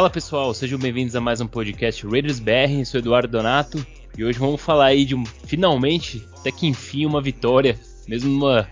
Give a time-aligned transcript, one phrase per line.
[0.00, 2.86] Fala pessoal, sejam bem-vindos a mais um podcast Raiders BR.
[2.86, 3.86] Sou Eduardo Donato
[4.16, 7.78] e hoje vamos falar aí de um, finalmente, até que enfim, uma vitória,
[8.08, 8.66] mesmo uma,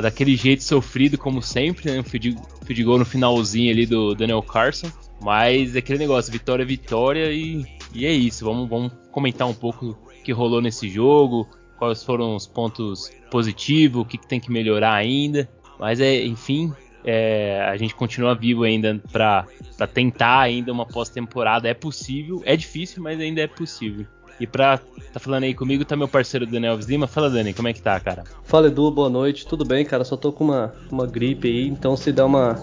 [0.00, 1.98] daquele jeito sofrido como sempre, né?
[1.98, 4.92] Um field goal no finalzinho ali do Daniel Carson.
[5.20, 8.44] Mas é aquele negócio, vitória vitória e, e é isso.
[8.44, 11.48] Vamos, vamos comentar um pouco o que rolou nesse jogo,
[11.80, 15.50] quais foram os pontos positivos, o que, que tem que melhorar ainda.
[15.80, 16.72] Mas é, enfim,
[17.04, 19.46] é, a gente continua vivo ainda para
[19.92, 21.68] tentar ainda uma pós-temporada.
[21.68, 24.06] É possível, é difícil, mas ainda é possível.
[24.40, 24.80] E pra
[25.12, 27.06] tá falando aí comigo tá meu parceiro Daniel Alves Lima.
[27.06, 28.24] Fala, Dani, como é que tá, cara?
[28.44, 29.46] Fala, Edu, boa noite.
[29.46, 30.02] Tudo bem, cara?
[30.02, 32.54] Só tô com uma, uma gripe aí, então se dá uma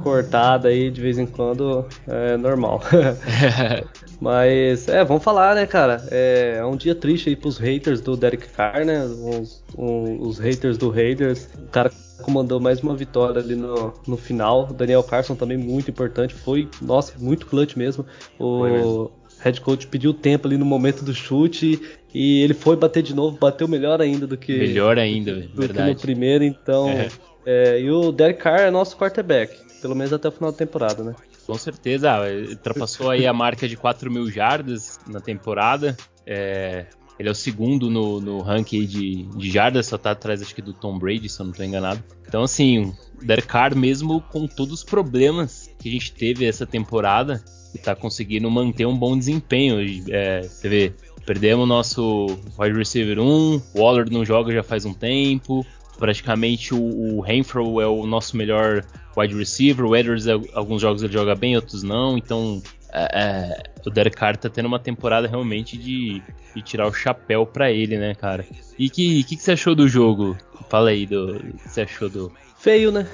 [0.00, 2.80] cortada aí de vez em quando é normal.
[4.20, 6.06] Mas, é, vamos falar, né, cara?
[6.10, 9.04] É, é, um dia triste aí pros haters do Derek Carr, né?
[9.04, 11.48] Os, os haters do Raiders.
[11.58, 11.90] O cara
[12.22, 14.68] comandou mais uma vitória ali no, no final.
[14.70, 16.34] O Daniel Carson também muito importante.
[16.34, 18.04] Foi, nossa, muito clutch mesmo.
[18.38, 21.80] O head coach pediu tempo ali no momento do chute
[22.14, 24.56] e ele foi bater de novo, bateu melhor ainda do que.
[24.56, 25.88] Melhor ainda, do verdade.
[25.88, 26.88] Que no primeiro, então.
[26.88, 27.08] É.
[27.46, 31.04] É, e o Derek Carr é nosso quarterback, pelo menos até o final da temporada,
[31.04, 31.14] né?
[31.46, 35.94] Com certeza, ah, ultrapassou aí a marca de 4 mil jardas na temporada.
[36.26, 36.86] É,
[37.18, 40.62] ele é o segundo no, no ranking de, de jardas, só tá atrás acho que
[40.62, 42.02] do Tom Brady, se eu não tô enganado.
[42.26, 46.66] Então, assim, o Derek Carr, mesmo com todos os problemas que a gente teve essa
[46.66, 47.42] temporada,
[47.82, 49.78] tá conseguindo manter um bom desempenho.
[50.10, 50.92] É, você vê,
[51.24, 52.26] perdemos nosso
[52.58, 55.64] wide receiver 1, Waller não joga já faz um tempo,
[55.98, 58.84] praticamente o, o Renfro é o nosso melhor
[59.16, 62.62] wide receiver, o Edwards alguns jogos ele joga bem, outros não, então
[62.94, 66.22] é, é, o Derek Carr tá tendo uma temporada realmente de,
[66.54, 68.46] de tirar o chapéu para ele, né, cara?
[68.78, 70.36] E que, que, que você achou do jogo?
[70.70, 72.32] Fala aí do que você achou do.
[72.58, 73.06] Feio, né?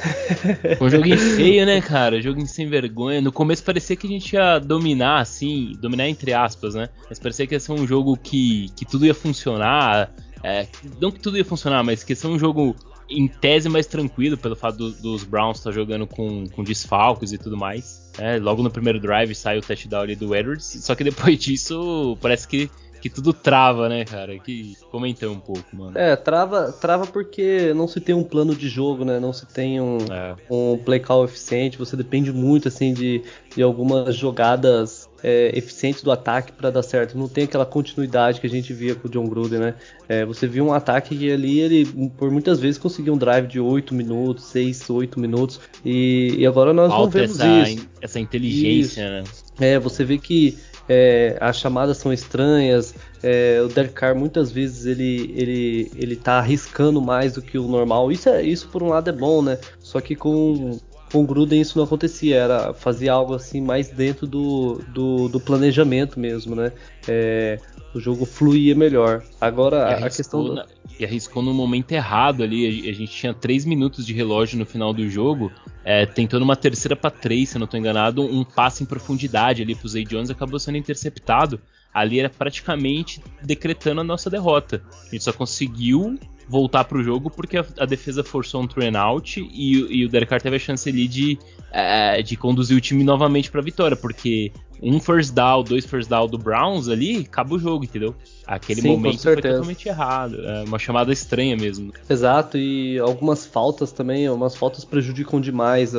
[0.80, 2.22] um joguinho feio, né, cara?
[2.22, 3.20] Joguinho sem vergonha.
[3.20, 6.88] No começo parecia que a gente ia dominar, assim, dominar entre aspas, né?
[7.08, 10.12] Mas parecia que ia ser um jogo que, que tudo ia funcionar.
[10.44, 10.68] É,
[11.00, 12.76] não que tudo ia funcionar, mas que ia ser um jogo
[13.10, 17.32] em tese mais tranquilo, pelo fato do, dos Browns estar tá jogando com, com desfalques
[17.32, 18.10] e tudo mais.
[18.18, 22.16] É, logo no primeiro drive sai o touchdown ali do Edwards, só que depois disso
[22.20, 24.38] parece que que tudo trava, né, cara?
[24.38, 25.96] Que comentei um pouco, mano.
[25.96, 29.18] É, trava, trava porque não se tem um plano de jogo, né?
[29.18, 30.36] Não se tem um, é.
[30.50, 31.78] um play call eficiente.
[31.78, 33.22] Você depende muito, assim, de,
[33.54, 37.16] de algumas jogadas é, eficientes do ataque para dar certo.
[37.16, 39.74] Não tem aquela continuidade que a gente via com o John Gruden, né?
[40.08, 41.86] É, você viu um ataque que ali ele
[42.16, 46.72] por muitas vezes conseguia um drive de 8 minutos, 6, 8 minutos e, e agora
[46.72, 47.88] nós Falta não vemos essa, isso.
[48.00, 49.44] Essa inteligência, isso.
[49.58, 49.74] né?
[49.74, 52.94] É, você vê que é, as chamadas são estranhas.
[53.22, 57.68] É, o Derek Carr muitas vezes ele, ele, ele tá arriscando mais do que o
[57.68, 58.10] normal.
[58.10, 59.56] Isso, é, isso por um lado é bom, né?
[59.78, 60.80] Só que com,
[61.10, 65.40] com o Gruden isso não acontecia, era fazer algo assim mais dentro do, do, do
[65.40, 66.72] planejamento mesmo, né?
[67.08, 67.58] É,
[67.94, 69.22] o jogo fluía melhor.
[69.40, 70.44] Agora a questão.
[70.44, 70.54] Do...
[70.54, 70.66] Na,
[70.98, 72.66] e arriscou no momento errado ali.
[72.66, 75.50] A, a, gente tinha 3 minutos de relógio no final do jogo.
[75.82, 79.62] É, tentando uma terceira para 3, se eu não estou enganado, um passe em profundidade
[79.62, 81.60] ali pro Zay Jones acabou sendo interceptado.
[81.92, 84.82] Ali era praticamente decretando a nossa derrota.
[85.06, 86.18] A gente só conseguiu
[86.50, 90.28] voltar pro jogo porque a, a defesa forçou um turn out e, e, o Derek
[90.28, 91.38] Carr teve a chance ali de,
[91.70, 94.52] é, de conduzir o time novamente pra vitória, porque
[94.82, 98.16] um first down, dois first down do Browns ali, acaba o jogo, entendeu?
[98.46, 100.40] Aquele Sim, momento foi totalmente errado.
[100.44, 101.92] É uma chamada estranha mesmo.
[102.08, 105.94] Exato, e algumas faltas também, algumas faltas prejudicam demais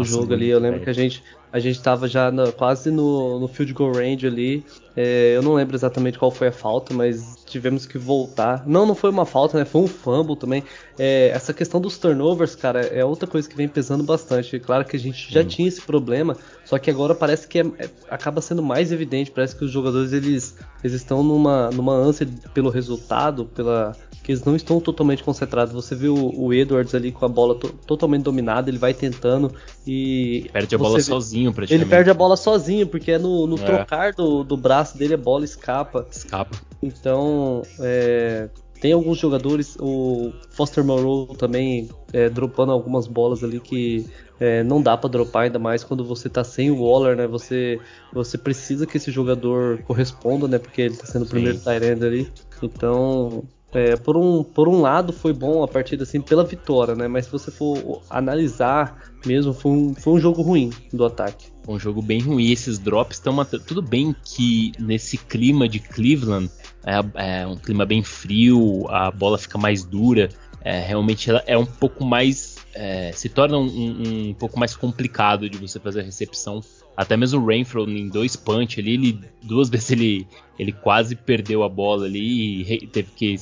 [0.00, 0.48] o, jogo ali.
[0.48, 3.92] Eu lembro que a gente a gente estava já na, quase no, no, field goal
[3.92, 4.64] range ali.
[4.94, 8.66] É, eu não lembro exatamente qual foi a falta, mas tivemos que voltar.
[8.66, 9.64] Não, não foi uma falta, né?
[9.64, 10.62] Foi um fumble também.
[10.98, 14.58] É, essa questão dos turnovers, cara, é outra coisa que vem pesando bastante.
[14.58, 17.88] Claro que a gente já tinha esse problema, só que agora parece que é, é,
[18.10, 19.30] acaba sendo mais evidente.
[19.30, 24.42] Parece que os jogadores eles, eles estão numa, numa ânsia pelo resultado, pela que eles
[24.42, 25.72] não estão totalmente concentrados.
[25.72, 29.54] Você viu o, Edwards ali com a bola to, totalmente dominada, ele vai tentando
[29.86, 30.50] e.
[30.52, 31.84] Perde a bola vê, sozinho, praticamente.
[31.84, 33.64] Ele perde a bola sozinho, porque é no, no é.
[33.64, 36.08] trocar do, do braço dele a bola escapa.
[36.10, 36.58] Escapa.
[36.82, 38.48] Então, é,
[38.80, 44.06] tem alguns jogadores, o Foster Moreau também é, dropando algumas bolas ali que
[44.40, 47.28] é, não dá para dropar, ainda mais quando você tá sem o Waller, né?
[47.28, 47.78] Você,
[48.12, 50.58] você precisa que esse jogador corresponda, né?
[50.58, 52.32] Porque ele tá sendo o primeiro Tyrande ali.
[52.60, 57.08] Então, é, por, um, por um lado foi bom a partida assim pela vitória, né?
[57.08, 61.48] Mas se você for analisar mesmo, foi um, foi um jogo ruim do ataque.
[61.68, 62.50] Um jogo bem ruim.
[62.50, 66.50] Esses drops estão tudo bem que nesse clima de Cleveland
[66.86, 70.28] é, é, um clima bem frio, a bola fica mais dura.
[70.62, 74.76] É, realmente ela é um pouco mais é, se torna um, um, um, pouco mais
[74.76, 76.62] complicado de você fazer a recepção.
[76.96, 80.26] Até mesmo o Rainford em dois punch ali, ele, duas vezes ele,
[80.58, 83.36] ele quase perdeu a bola ali e teve que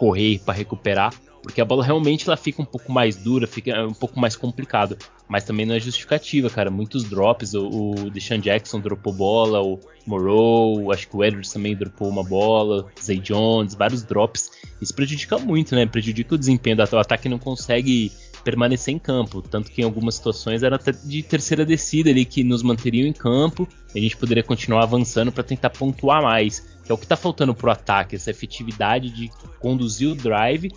[0.00, 1.12] correr para recuperar.
[1.42, 4.96] Porque a bola realmente ela fica um pouco mais dura, fica um pouco mais complicado.
[5.26, 6.70] Mas também não é justificativa, cara.
[6.70, 7.54] Muitos drops.
[7.54, 12.22] O, o Deshaun Jackson dropou bola, o Moreau, acho que o Edwards também dropou uma
[12.22, 14.50] bola, Zay Jones, vários drops.
[14.82, 15.86] Isso prejudica muito, né?
[15.86, 17.28] Prejudica o desempenho do ataque.
[17.28, 18.12] Não consegue
[18.44, 19.40] permanecer em campo.
[19.40, 23.14] Tanto que em algumas situações era até de terceira descida ali que nos manteriam em
[23.14, 23.66] campo.
[23.94, 26.69] A gente poderia continuar avançando para tentar pontuar mais.
[26.90, 30.72] Que é o que está faltando pro ataque, essa efetividade de conduzir o drive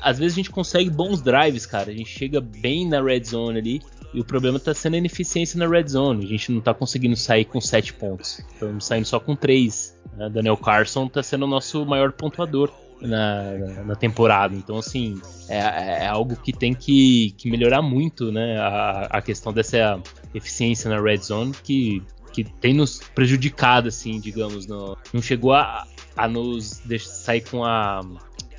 [0.00, 1.90] às vezes a gente consegue bons drives, cara.
[1.90, 3.82] A gente chega bem na red zone ali.
[4.12, 6.24] E o problema tá sendo a ineficiência na red zone.
[6.24, 8.40] A gente não tá conseguindo sair com 7 pontos.
[8.52, 9.98] Estamos saindo só com 3.
[10.16, 10.28] Né?
[10.28, 14.54] Daniel Carson tá sendo o nosso maior pontuador na, na, na temporada.
[14.54, 15.58] Então, assim, é,
[16.04, 18.58] é, algo que tem que, que melhorar muito, né?
[18.58, 20.00] A, a, questão dessa
[20.34, 22.02] eficiência na red zone que,
[22.34, 24.66] que tem nos prejudicado, assim, digamos.
[24.66, 25.86] No, não chegou a,
[26.16, 28.02] a nos deixar sair com a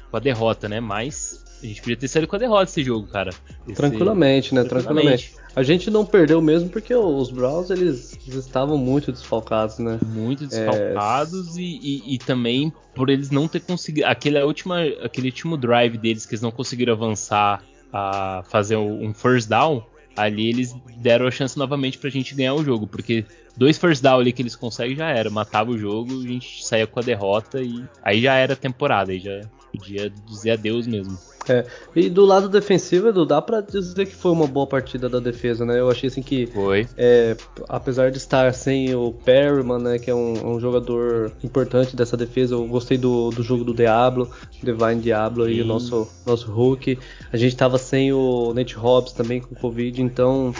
[0.10, 0.80] com a derrota, né?
[0.80, 3.32] Mas a gente podia ter saído com a derrota esse jogo, cara.
[3.68, 3.76] Esse...
[3.76, 4.64] Tranquilamente, né?
[4.64, 5.34] Tranquilamente.
[5.56, 10.00] A gente não perdeu mesmo porque os Browns eles, eles estavam muito desfalcados, né?
[10.06, 11.62] Muito desfalcados é...
[11.62, 16.26] e, e, e, também por eles não ter conseguido aquele última, aquele último drive deles
[16.26, 19.84] que eles não conseguiram avançar a fazer um first down.
[20.16, 23.26] Ali eles deram a chance novamente pra gente ganhar o jogo, porque
[23.58, 26.88] dois first down ali que eles conseguem já era, matava o jogo, a gente saía
[26.88, 29.42] com a derrota e aí já era temporada, aí já
[29.76, 31.18] podia dizer adeus mesmo.
[31.48, 35.20] É, e do lado defensivo, Edu, dá pra dizer que foi uma boa partida da
[35.20, 35.80] defesa, né?
[35.80, 36.48] Eu achei assim que.
[36.48, 36.88] Foi.
[36.98, 37.38] É,
[37.70, 40.00] apesar de estar sem o Perryman, né?
[40.00, 44.30] Que é um, um, jogador importante dessa defesa, eu gostei do, do jogo do Diablo,
[44.64, 46.98] Divine Diablo aí, o nosso, nosso Hulk.
[47.32, 50.54] A gente tava sem o Nate Hobbs também com Covid, então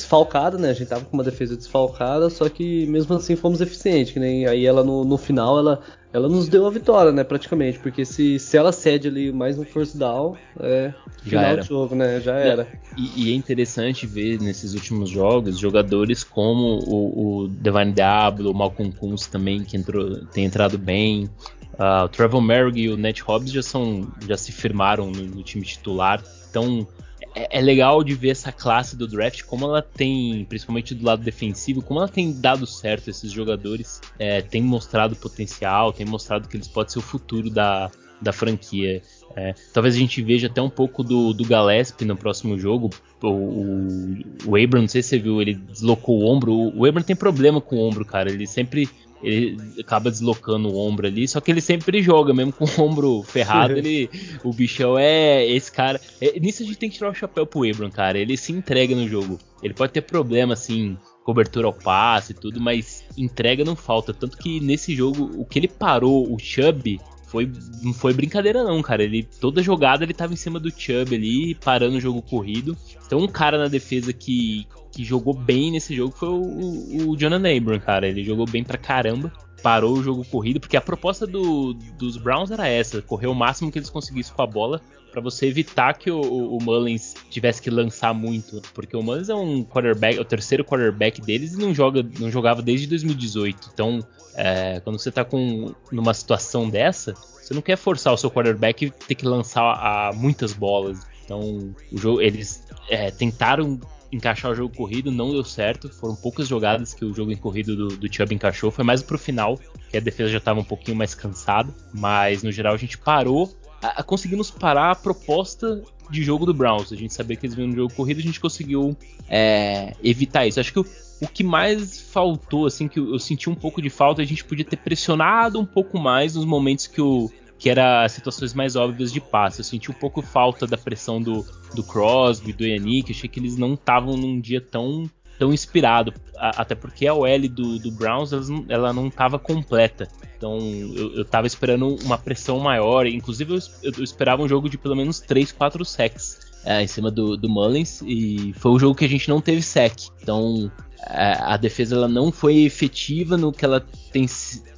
[0.00, 0.70] desfalcada, né?
[0.70, 4.46] A gente tava com uma defesa desfalcada, só que mesmo assim fomos eficientes, que nem
[4.46, 5.80] aí ela no, no final ela,
[6.12, 7.22] ela nos deu a vitória, né?
[7.22, 10.92] Praticamente, porque se, se ela cede ali mais um first down, é
[11.22, 11.60] final Já era.
[11.60, 12.20] do jogo, né?
[12.20, 12.66] Já era.
[12.96, 18.54] E, e, é interessante ver nesses últimos jogos jogadores como o, o Devine Diablo, o
[18.54, 21.30] Malcolm Kunz também, que entrou, tem entrado bem.
[21.74, 25.42] Uh, o Trevor Merrick e o Nate Hobbs já, são, já se firmaram no, no
[25.42, 26.22] time titular.
[26.50, 26.86] Então,
[27.34, 31.22] é, é, legal de ver essa classe do draft, como ela tem, principalmente do lado
[31.22, 36.56] defensivo, como ela tem dado certo esses jogadores, é, tem mostrado potencial, tem mostrado que
[36.56, 37.90] eles podem ser o futuro da,
[38.20, 39.02] da franquia.
[39.36, 42.90] É, talvez a gente veja até um pouco do, do Gillespie no próximo jogo.
[43.22, 46.52] O, o, o Abram, não sei se você viu, ele deslocou o ombro.
[46.52, 48.30] O, o Abram tem problema com o ombro, cara.
[48.30, 48.88] Ele sempre
[49.22, 53.22] ele acaba deslocando o ombro ali, só que ele sempre joga, mesmo com o ombro
[53.22, 54.10] ferrado, ele,
[54.42, 56.00] o bichão é esse cara.
[56.20, 58.18] É, nisso a gente tem que tirar o chapéu pro Ebron, cara.
[58.18, 59.38] Ele se entrega no jogo.
[59.62, 64.14] Ele pode ter problema, assim, cobertura ao passe e tudo, mas entrega não falta.
[64.14, 66.98] Tanto que nesse jogo, o que ele parou o Chubb
[67.30, 67.50] foi,
[67.80, 69.04] não foi brincadeira não, cara.
[69.04, 72.76] Ele toda jogada ele tava em cima do Chubb ali, parando o jogo corrido.
[73.06, 77.16] Então um cara na defesa que, que jogou bem nesse jogo foi o, o, o
[77.16, 78.08] Jonathan Abram, cara.
[78.08, 79.32] Ele jogou bem pra caramba.
[79.62, 83.70] Parou o jogo corrido, porque a proposta do, dos Browns era essa: correr o máximo
[83.70, 87.70] que eles conseguissem com a bola, para você evitar que o, o, Mullins tivesse que
[87.70, 88.62] lançar muito.
[88.72, 92.30] Porque o Mullins é um quarterback, é o terceiro quarterback deles e não, joga, não
[92.30, 93.70] jogava desde 2018.
[93.72, 94.00] Então,
[94.34, 98.90] é, quando você tá com, numa situação dessa, você não quer forçar o seu quarterback
[98.90, 101.00] ter que lançar a, muitas bolas.
[101.24, 103.78] Então, o jogo, eles é, tentaram
[104.12, 105.88] encaixar o jogo corrido, não deu certo.
[105.88, 108.70] Foram poucas jogadas que o jogo corrido do, do Chubb encaixou.
[108.70, 109.58] Foi mais pro final,
[109.90, 111.72] que a defesa já estava um pouquinho mais cansada.
[111.92, 113.50] Mas no geral a gente parou.
[113.82, 116.92] A, a, conseguimos parar a proposta de jogo do Browns.
[116.92, 118.96] A gente sabia que eles vinham no jogo corrido, a gente conseguiu
[119.28, 120.60] é, evitar isso.
[120.60, 120.86] Acho que o,
[121.20, 124.44] o que mais faltou, assim, que eu, eu senti um pouco de falta, a gente
[124.44, 129.12] podia ter pressionado um pouco mais nos momentos que o, que era situações mais óbvias
[129.12, 129.60] de passe.
[129.60, 133.12] Eu senti um pouco falta da pressão do, do Crosby, do Yannick.
[133.12, 137.78] Achei que eles não estavam num dia tão tão inspirado, até porque a OL do,
[137.78, 138.30] do Browns
[138.68, 140.06] ela não estava completa.
[140.36, 144.76] Então eu, eu tava esperando uma pressão maior, inclusive eu, eu esperava um jogo de
[144.76, 148.94] pelo menos 3, 4 sacks é, em cima do, do Mullins, e foi o jogo
[148.94, 150.10] que a gente não teve sec.
[150.22, 150.70] Então
[151.08, 153.80] é, a defesa ela não foi efetiva no que ela
[154.12, 154.26] tem,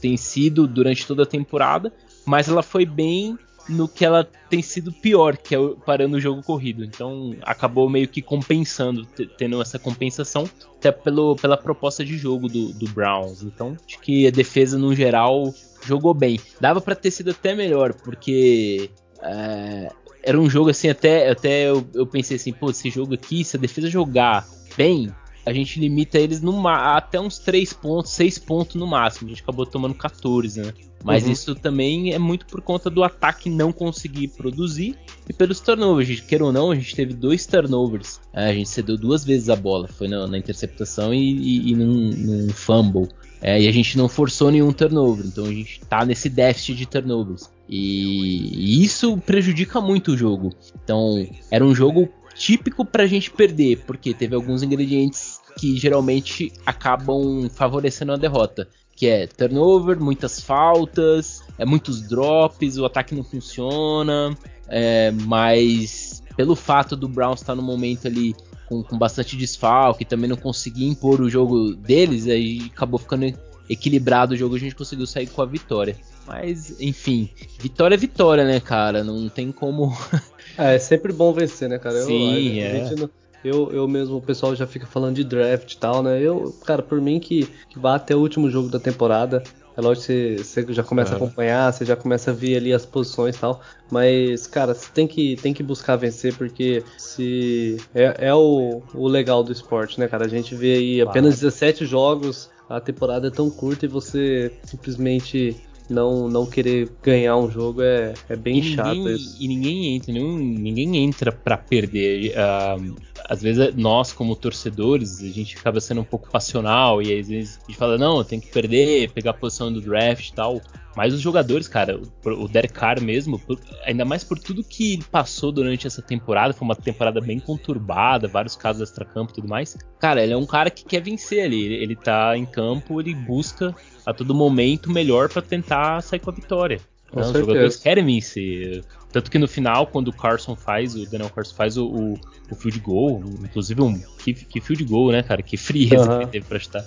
[0.01, 1.93] tem sido durante toda a temporada,
[2.25, 3.39] mas ela foi bem
[3.69, 6.85] no que ela tem sido pior, que é parando o jogo corrido.
[6.85, 9.07] Então acabou meio que compensando,
[9.39, 13.43] tendo essa compensação, até pelo, pela proposta de jogo do, do Browns.
[13.43, 16.41] Então acho que a defesa no geral jogou bem.
[16.61, 18.91] Dava para ter sido até melhor, porque
[19.23, 23.45] é, era um jogo assim, até, até eu, eu pensei assim, pô, esse jogo aqui,
[23.45, 25.13] se a defesa jogar bem,
[25.45, 29.29] a gente limita eles numa, até uns 3 pontos, 6 pontos no máximo.
[29.29, 30.73] A gente acabou tomando 14, né?
[31.05, 31.33] Mas uhum.
[31.33, 34.97] isso também é muito por conta do ataque não conseguir produzir
[35.29, 36.09] e pelos turnovers.
[36.09, 38.21] A gente, queira ou não, a gente teve dois turnovers.
[38.33, 39.89] É, a gente cedeu duas vezes a bola.
[39.89, 43.09] Foi na, na interceptação e, e, e num, num, fumble.
[43.41, 45.27] É, e a gente não forçou nenhum turnover.
[45.27, 47.51] Então a gente tá nesse déficit de turnovers.
[47.69, 50.51] E, e isso prejudica muito o jogo.
[50.85, 57.49] Então era um jogo típico pra gente perder, porque teve alguns ingredientes que geralmente acabam
[57.51, 64.37] favorecendo a derrota que é turnover, muitas faltas, é muitos drops, o ataque não funciona,
[64.69, 68.35] é, mas pelo fato do Browns estar no momento ali
[68.69, 73.25] com, com bastante desfalque, também não conseguir impor o jogo deles, aí acabou ficando
[73.69, 75.97] equilibrado o jogo, a gente conseguiu sair com a vitória.
[76.27, 79.03] Mas, enfim, vitória é vitória, né, cara?
[79.03, 79.97] Não tem como.
[80.57, 82.03] é, é sempre bom vencer, né, cara?
[82.03, 82.95] Sim, eu, a, é.
[82.95, 83.11] Não,
[83.45, 86.21] eu, eu mesmo, o pessoal já fica falando de draft e tal, né?
[86.21, 89.43] Eu, cara, por mim que, que vá até o último jogo da temporada.
[89.75, 92.75] É lógico que você, você já começa a acompanhar, você já começa a ver ali
[92.75, 93.61] as posições e tal.
[93.91, 99.09] Mas, cara, você tem que, tem que buscar vencer, porque se é, é o, o
[99.09, 100.27] legal do esporte, né, cara?
[100.27, 105.57] A gente vê aí apenas 17 jogos, a temporada é tão curta e você simplesmente
[105.91, 109.17] não, não querer ganhar um jogo é, é bem e chato ninguém.
[109.39, 112.33] E ninguém entra, ninguém entra para perder.
[112.33, 112.97] Uh,
[113.29, 117.59] às vezes nós, como torcedores, a gente acaba sendo um pouco passional e às vezes
[117.63, 120.61] a gente fala, não, tem que perder, pegar a posição do draft e tal.
[120.95, 123.41] Mas os jogadores, cara, o Derek Carr mesmo,
[123.85, 128.57] ainda mais por tudo que passou durante essa temporada, foi uma temporada bem conturbada, vários
[128.57, 129.77] casos extra-campo e tudo mais.
[129.99, 131.65] Cara, ele é um cara que quer vencer ali.
[131.65, 133.75] Ele, ele tá em campo, ele busca
[134.05, 136.79] a todo momento melhor para tentar sair com a vitória.
[137.15, 138.85] Os jogadores querem vencer.
[139.13, 142.15] Tanto que no final, quando o Carson faz, o Daniel Carson faz o, o,
[142.51, 145.43] o field goal, inclusive um que, que, field goal, né, cara?
[145.43, 146.21] Que frieza uhum.
[146.21, 146.85] que teve pra chutar.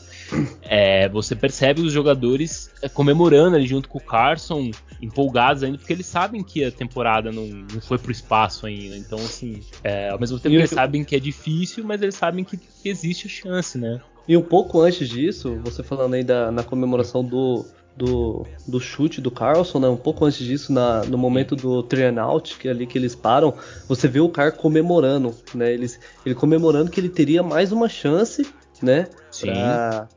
[0.63, 5.93] É, você percebe os jogadores é, comemorando ali junto com o Carson, empolgados ainda, porque
[5.93, 8.97] eles sabem que a temporada não, não foi pro espaço ainda.
[8.97, 12.43] Então, assim, é, ao mesmo tempo que eles sabem que é difícil, mas eles sabem
[12.43, 14.01] que, que existe a chance, né?
[14.27, 17.65] E um pouco antes disso, você falando aí da, na comemoração do,
[17.95, 19.87] do, do chute do Carlson, né?
[19.87, 23.15] Um pouco antes disso, na, no momento do three out, que é ali que eles
[23.15, 23.53] param,
[23.87, 25.71] você vê o cara comemorando, né?
[25.71, 28.45] Eles, ele comemorando que ele teria mais uma chance,
[28.81, 29.07] né?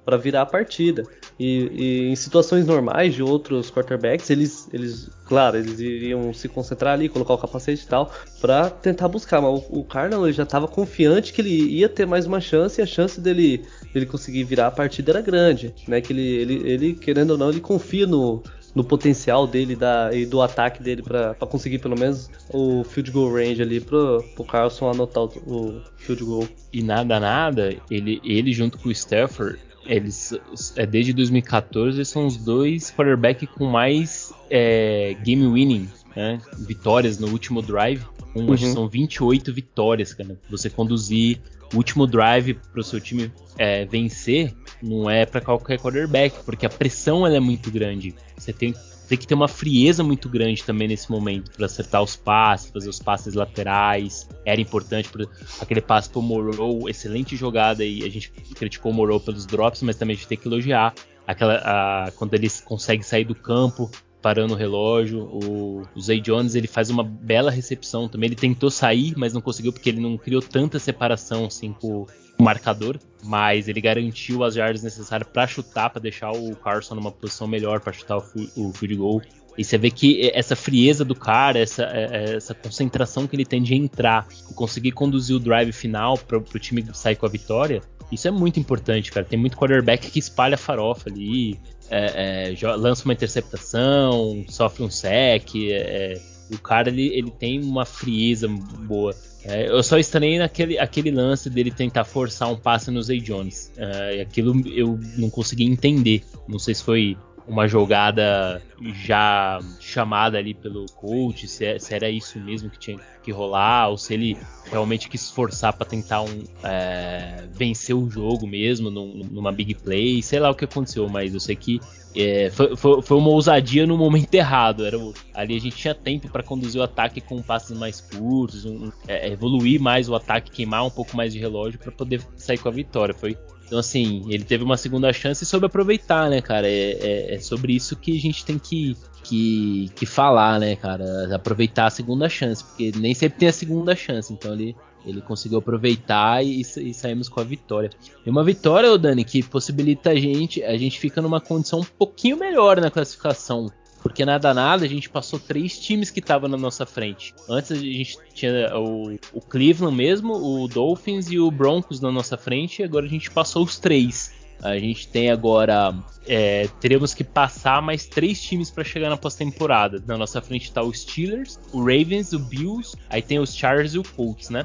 [0.04, 1.04] Para virar a partida.
[1.38, 6.94] E, e, em situações normais de outros quarterbacks, eles, eles, claro, eles iriam se concentrar
[6.94, 9.40] ali, colocar o capacete e tal, para tentar buscar.
[9.40, 12.80] Mas o, o Cardinal ele já estava confiante que ele ia ter mais uma chance
[12.80, 16.00] e a chance dele, dele conseguir virar a partida era grande, né?
[16.00, 18.42] Que ele, ele, ele querendo ou não, ele confia no,
[18.78, 23.34] no potencial dele da, e do ataque dele para conseguir pelo menos o field goal
[23.34, 26.48] range ali pro, pro Carlson anotar o, o field goal.
[26.72, 30.32] E nada, nada, ele, ele junto com o Stafford eles,
[30.76, 36.40] é, desde 2014, eles são os dois quarterbacks com mais é, game winning, né?
[36.58, 38.02] Vitórias no último drive.
[38.36, 38.56] Um, uhum.
[38.58, 40.38] São 28 vitórias, cara.
[40.50, 41.40] Você conduzir
[41.72, 46.66] o último drive para o seu time é, vencer não é para qualquer quarterback, porque
[46.66, 48.14] a pressão ela é muito grande.
[48.36, 48.74] Você tem
[49.08, 52.90] tem que ter uma frieza muito grande também nesse momento para acertar os passes, fazer
[52.90, 54.28] os passes laterais.
[54.44, 55.26] Era importante por
[55.60, 59.96] aquele passe pro Morrow, excelente jogada e a gente criticou o Morrow pelos drops, mas
[59.96, 60.94] também a gente tem que elogiar
[61.26, 65.20] aquela a, quando ele consegue sair do campo parando o relógio.
[65.20, 68.28] O, o Zay Jones ele faz uma bela recepção também.
[68.28, 72.06] Ele tentou sair, mas não conseguiu porque ele não criou tanta separação assim com
[72.38, 77.10] o marcador, mas ele garantiu as yards necessárias para chutar, para deixar o Carson numa
[77.10, 79.22] posição melhor para chutar o, field goal.
[79.56, 83.44] E você vê que essa frieza do cara, essa, é, é, essa concentração que ele
[83.44, 87.82] tem de entrar conseguir conduzir o drive final para o time sair com a vitória,
[88.10, 89.26] isso é muito importante, cara.
[89.26, 91.58] Tem muito quarterback que espalha farofa ali,
[91.90, 95.54] é, é, lança uma interceptação, sofre um sec.
[95.56, 99.14] É, o cara ele, ele tem uma frieza boa.
[99.44, 103.72] É, eu só estranhei naquele aquele lance dele tentar forçar um passe no Zay Jones.
[103.76, 106.22] É, aquilo eu não consegui entender.
[106.48, 107.16] Não sei se foi
[107.48, 108.62] uma jogada
[109.06, 113.88] já chamada ali pelo coach, se, é, se, era isso mesmo que tinha que rolar,
[113.88, 114.36] ou se ele
[114.66, 120.22] realmente quis forçar para tentar um, é, vencer o jogo mesmo num, numa big play,
[120.22, 121.80] sei lá o que aconteceu, mas eu sei que
[122.14, 124.84] é, foi, foi, foi, uma ousadia no momento errado.
[124.84, 124.96] Era,
[125.34, 129.30] ali a gente tinha tempo para conduzir o ataque com passes mais curtos, um, é,
[129.30, 132.72] evoluir mais o ataque, queimar um pouco mais de relógio para poder sair com a
[132.72, 133.14] vitória.
[133.14, 133.36] Foi,
[133.68, 136.66] Então, assim, ele teve uma segunda chance e soube aproveitar, né, cara?
[136.66, 141.34] É, é, é sobre isso que a gente tem que, que, que falar, né, cara?
[141.36, 144.32] Aproveitar a segunda chance, porque nem sempre tem a segunda chance.
[144.32, 147.90] Então, ele, ele conseguiu aproveitar e, e, saímos com a vitória.
[148.24, 152.38] E uma vitória, Dani, que possibilita a gente, a gente fica numa condição um pouquinho
[152.38, 153.70] melhor na classificação.
[154.08, 157.34] Porque nada nada, a gente passou três times que estavam na nossa frente.
[157.48, 162.38] Antes a gente tinha o, o Cleveland mesmo, o Dolphins e o Broncos na nossa
[162.38, 164.32] frente, e agora a gente passou os três.
[164.62, 165.94] A gente tem agora.
[166.26, 170.02] É, teremos que passar mais três times para chegar na pós-temporada.
[170.06, 173.98] Na nossa frente está os Steelers, o Ravens, o Bills, aí tem os Chargers e
[173.98, 174.64] o Colts, né?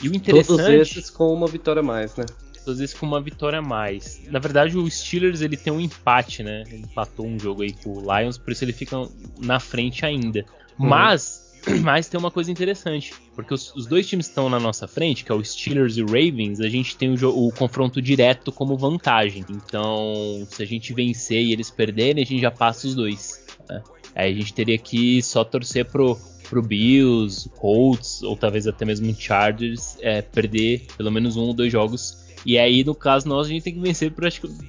[0.00, 0.56] E o interessante.
[0.56, 2.24] Todos esses com uma vitória a mais, né?
[2.64, 4.22] Todos esses com uma vitória a mais.
[4.30, 6.64] Na verdade, o Steelers ele tem um empate, né?
[6.66, 8.96] Ele empatou um jogo aí com o Lions, por isso ele fica
[9.38, 10.44] na frente ainda.
[10.78, 10.88] Uhum.
[10.88, 11.44] Mas
[11.82, 15.24] mas tem uma coisa interessante, porque os, os, dois times que estão na nossa frente,
[15.24, 18.76] que é o Steelers e o Ravens, a gente tem o, o, confronto direto como
[18.76, 19.44] vantagem.
[19.48, 23.44] Então, se a gente vencer e eles perderem, a gente já passa os dois.
[23.68, 23.82] Né?
[24.14, 26.18] Aí a gente teria que só torcer pro,
[26.48, 31.72] pro Bills, Colts ou talvez até mesmo Chargers é, perder pelo menos um ou dois
[31.72, 32.23] jogos.
[32.44, 34.12] E aí, no caso nosso, a gente tem que vencer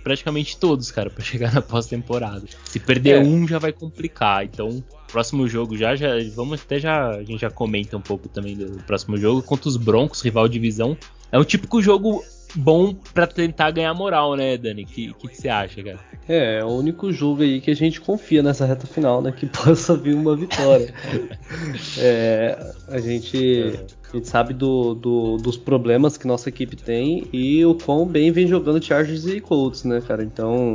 [0.03, 2.43] praticamente todos, cara, para chegar na pós-temporada.
[2.63, 3.19] Se perder é.
[3.19, 4.45] um, já vai complicar.
[4.45, 8.55] Então, próximo jogo já, já vamos até já a gente já comenta um pouco também
[8.55, 10.97] do próximo jogo contra os Broncos, rival de divisão.
[11.31, 12.23] É um típico jogo
[12.55, 14.83] bom para tentar ganhar moral, né, Dani?
[14.83, 15.99] O que, que, que, você acha, cara?
[16.27, 19.31] É, é o único jogo aí que a gente confia nessa reta final, né?
[19.31, 20.93] Que possa vir uma vitória.
[21.97, 23.79] é, a gente,
[24.11, 28.31] a gente sabe do, do, dos problemas que nossa equipe tem e o quão bem
[28.31, 30.23] vem jogando Chargers e Colts, né, cara?
[30.23, 30.73] Então,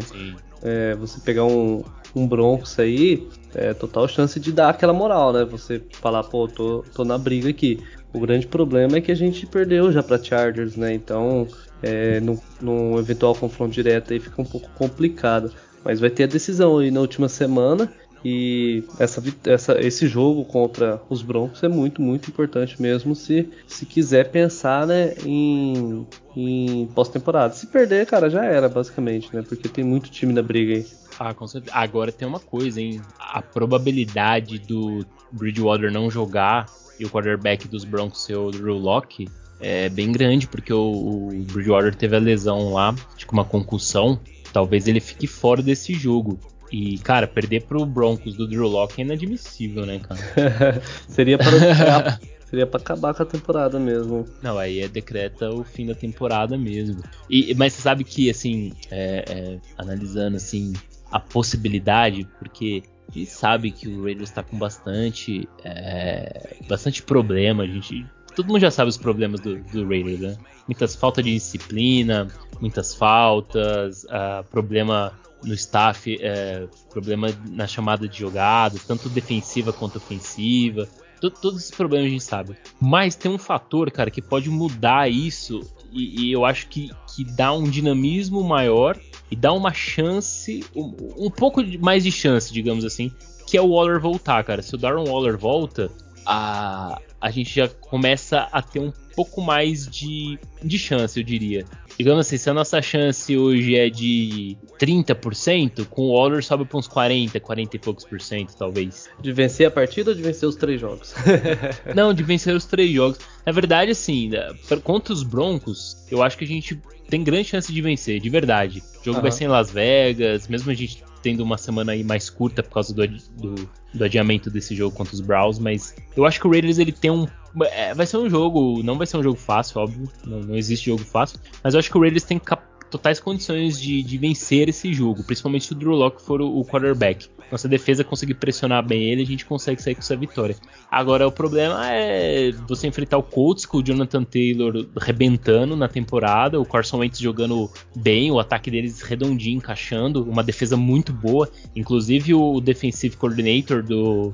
[0.63, 1.83] é, você pegar um,
[2.15, 5.45] um Broncos aí, é total chance de dar aquela moral, né?
[5.45, 7.81] Você falar, pô, tô, tô na briga aqui.
[8.13, 10.93] O grande problema é que a gente perdeu já para Chargers, né?
[10.93, 11.47] Então,
[11.83, 15.53] é, num, num, eventual confronto direto aí fica um pouco complicado.
[15.85, 17.91] Mas vai ter a decisão aí na última semana.
[18.23, 23.87] E essa, essa, esse jogo contra os Broncos é muito, muito importante mesmo se, se
[23.87, 27.55] quiser pensar né, em, em pós-temporada.
[27.55, 29.43] Se perder, cara, já era, basicamente, né?
[29.43, 30.87] Porque tem muito time na briga aí.
[31.19, 31.75] Ah, com certeza.
[31.75, 33.01] Agora tem uma coisa, hein?
[33.19, 36.67] A probabilidade do Bridgewater não jogar
[36.99, 39.29] e o quarterback dos Broncos ser o Drew Locke
[39.61, 44.19] é bem grande, porque o, o Bridgewater teve a lesão lá, tipo uma concussão.
[44.53, 46.39] Talvez ele fique fora desse jogo.
[46.73, 50.81] E, cara, perder pro Broncos do Drew Locke é inadmissível, né, cara?
[51.09, 52.21] Seria para
[52.51, 54.25] Seria pra acabar com a temporada mesmo.
[54.43, 57.01] Não, aí é decreta o fim da temporada mesmo.
[57.29, 60.73] E, mas você sabe que, assim, é, é, analisando assim,
[61.13, 67.63] a possibilidade, porque a gente sabe que o Raiders está com bastante, é, bastante problema.
[67.63, 70.37] A gente, todo mundo já sabe os problemas do, do Raiders, né?
[70.67, 72.29] Muitas falta de disciplina,
[72.61, 75.13] muitas faltas, uh, problema
[75.43, 80.89] no staff, é, problema na chamada de jogada, tanto defensiva quanto ofensiva.
[81.21, 82.57] Todos esses problemas a gente sabe.
[82.81, 85.61] Mas tem um fator, cara, que pode mudar isso
[85.93, 88.99] e, e eu acho que, que dá um dinamismo maior
[89.31, 90.95] e dá uma chance, um,
[91.27, 93.13] um pouco mais de chance, digamos assim,
[93.47, 94.63] que é o Waller voltar, cara.
[94.63, 95.91] Se o Darren Waller volta,
[96.25, 101.65] a, a gente já começa a ter um pouco mais de, de chance, eu diria.
[101.99, 106.79] Digamos assim, se a nossa chance hoje é de 30%, com o Waller sobe para
[106.79, 109.11] uns 40, 40 e poucos por cento, talvez.
[109.21, 111.15] De vencer a partida ou de vencer os três jogos?
[111.95, 113.19] Não, de vencer os três jogos.
[113.45, 116.81] Na verdade, assim, né, contra os Broncos, eu acho que a gente
[117.11, 118.83] tem grande chance de vencer, de verdade.
[119.01, 119.23] O jogo uhum.
[119.23, 122.75] vai ser em Las Vegas, mesmo a gente tendo uma semana aí mais curta por
[122.75, 126.51] causa do, do, do, adiamento desse jogo contra os Browns, mas eu acho que o
[126.51, 127.27] Raiders ele tem um.
[127.73, 128.83] É, vai ser um jogo.
[128.83, 130.09] Não vai ser um jogo fácil, óbvio.
[130.25, 131.39] Não, não existe jogo fácil.
[131.63, 135.23] Mas eu acho que o Raiders tem cap totais condições de, de, vencer esse jogo,
[135.23, 137.29] principalmente se o Drew Locke for o, o quarterback.
[137.51, 140.57] Nossa defesa conseguir pressionar bem ele, a gente consegue sair com essa vitória.
[140.91, 146.61] Agora, o problema é você enfrentar o Colts com o Jonathan Taylor rebentando na temporada,
[146.61, 151.49] o Carson Wentz jogando bem, o ataque deles redondinho, encaixando, uma defesa muito boa.
[151.75, 154.33] Inclusive, o defensive coordinator do,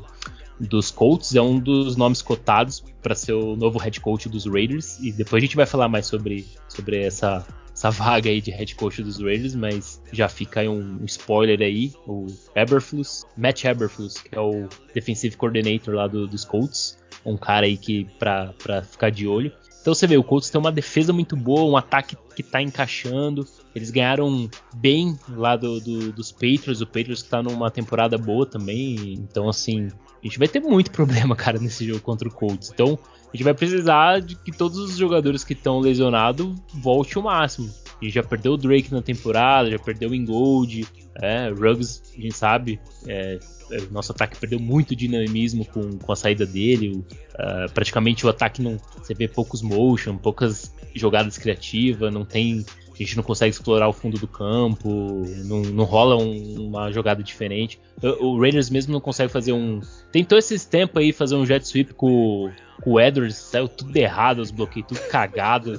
[0.59, 4.99] dos Colts é um dos nomes cotados para ser o novo head coach dos Raiders.
[5.01, 8.75] E depois a gente vai falar mais sobre, sobre essa essa vaga aí de head
[8.75, 14.14] coach dos Raiders, mas já fica aí um, um spoiler aí, o Eberflus, Matt Eberflus,
[14.14, 19.11] que é o defensive coordinator lá do, dos Colts, um cara aí que pra ficar
[19.11, 19.53] de olho.
[19.87, 23.47] Então você vê, o Colts tem uma defesa muito boa, um ataque que tá encaixando.
[23.73, 28.45] Eles ganharam bem lá do, do, dos Patriots, o Patriots que tá numa temporada boa
[28.45, 29.12] também.
[29.12, 29.88] Então, assim,
[30.22, 32.70] a gente vai ter muito problema, cara, nesse jogo contra o Colts.
[32.72, 32.98] Então,
[33.33, 37.70] a gente vai precisar de que todos os jogadores que estão lesionados voltem o máximo.
[38.00, 42.20] A gente já perdeu o Drake na temporada, já perdeu o Ingold, é, Ruggs, a
[42.20, 43.38] gente sabe, é,
[43.70, 46.90] é, nosso ataque perdeu muito dinamismo com, com a saída dele.
[46.90, 48.79] Uh, praticamente o ataque não.
[48.98, 52.64] Você vê poucos motion, poucas jogadas criativas, não tem.
[52.98, 57.22] A gente não consegue explorar o fundo do campo, não, não rola um, uma jogada
[57.22, 57.78] diferente.
[58.02, 59.80] O, o, Raiders mesmo não consegue fazer um.
[60.11, 62.50] Tentou esses tempos aí fazer um jet sweep com,
[62.82, 65.78] com o Edwards, saiu tudo errado, os bloqueios tudo cagado.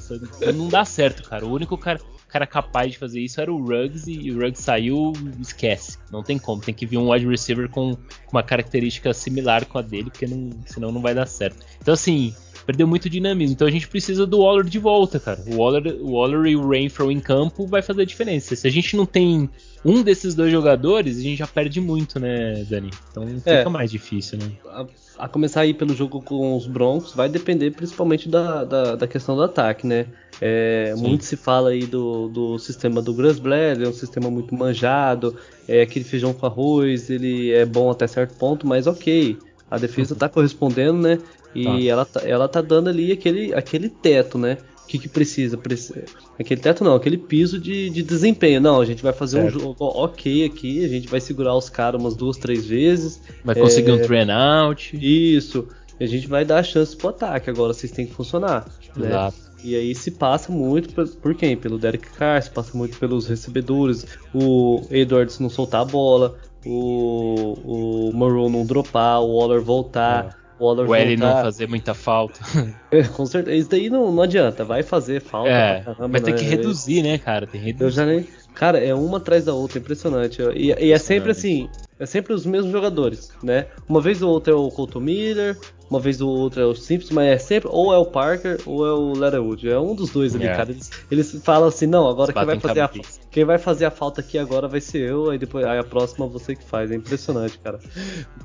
[0.55, 1.45] Não dá certo, cara.
[1.45, 5.13] O único cara cara capaz de fazer isso era o Ruggs e o Ruggs saiu,
[5.39, 5.97] esquece.
[6.11, 7.97] Não tem como, tem que vir um wide receiver com
[8.31, 11.65] uma característica similar com a dele, porque não, senão não vai dar certo.
[11.81, 12.35] Então assim,
[12.67, 13.53] perdeu muito dinamismo.
[13.53, 15.41] Então a gente precisa do Waller de volta, cara.
[15.47, 18.53] O Waller, o Waller e o Rainfro em campo vai fazer a diferença.
[18.57, 19.49] Se a gente não tem
[19.85, 22.91] um desses dois jogadores, a gente já perde muito, né, Dani?
[23.09, 24.51] Então fica é, mais difícil, né?
[24.65, 24.85] A,
[25.19, 29.37] a, começar aí pelo jogo com os Broncos vai depender principalmente da, da, da questão
[29.37, 30.07] do ataque, né?
[30.41, 35.37] É, muito se fala aí do, do sistema do Grasblad, é um sistema muito manjado,
[35.69, 39.37] é aquele feijão com arroz, ele é bom até certo ponto, mas ok,
[39.71, 41.17] a defesa está correspondendo, né?
[41.57, 41.81] E tá.
[41.81, 44.57] ela, tá, ela tá dando ali aquele, aquele teto, né?
[44.83, 45.57] O que, que precisa?
[45.57, 46.05] precisa?
[46.39, 48.61] Aquele teto não, aquele piso de, de desempenho.
[48.61, 49.57] Não, a gente vai fazer certo.
[49.57, 53.21] um jogo ok aqui, a gente vai segurar os caras umas duas, três vezes.
[53.43, 54.95] Vai conseguir é, um train out.
[54.95, 55.67] Isso.
[55.99, 58.65] A gente vai dar chance pro ataque, agora vocês têm que funcionar.
[58.95, 59.07] Né?
[59.07, 59.47] Exato.
[59.63, 61.57] E aí se passa muito por, por, quem?
[61.57, 68.09] Pelo Derek Carr, se passa muito pelos recebedores, o Edwards não soltar a bola, o,
[68.09, 70.37] o Monroe não dropar, o Waller voltar.
[70.43, 70.46] É.
[70.59, 72.39] O, Waller o L não fazer muita falta.
[72.89, 73.57] É, com certeza.
[73.57, 75.49] Isso daí não, não adianta, vai fazer falta.
[75.49, 76.37] É, caramba, vai ter né?
[76.37, 77.45] que reduzir, né, cara?
[77.45, 77.83] Tem reduzir.
[77.83, 78.25] Eu já nem.
[78.55, 80.41] Cara, é uma atrás da outra, impressionante.
[80.55, 83.67] E, e é sempre assim, é sempre os mesmos jogadores, né?
[83.89, 85.57] Uma vez ou outra é o Colton Miller,
[85.89, 88.85] uma vez ou outra é o Simpson, mas é sempre ou é o Parker ou
[88.85, 89.69] é o Leatherwood.
[89.69, 90.57] É um dos dois ali, yeah.
[90.57, 90.71] cara.
[90.71, 92.91] Eles, eles, falam assim, não, agora quem vai, fazer a,
[93.31, 96.27] quem vai fazer a falta aqui agora vai ser eu, aí depois aí a próxima
[96.27, 96.91] você que faz.
[96.91, 97.79] É impressionante, cara.